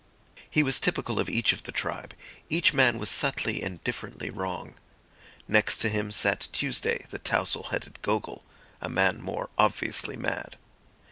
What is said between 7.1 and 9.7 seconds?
the tousle headed Gogol, a man more